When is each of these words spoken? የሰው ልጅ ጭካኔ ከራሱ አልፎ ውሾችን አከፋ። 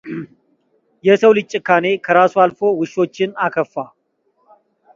የሰው 1.07 1.31
ልጅ 1.37 1.45
ጭካኔ 1.53 1.85
ከራሱ 2.05 2.33
አልፎ 2.45 2.59
ውሾችን 2.81 3.31
አከፋ። 3.47 3.73